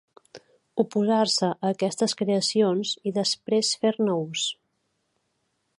[0.83, 4.49] Oposar-se a aquestes creacions i després fer-ne ús.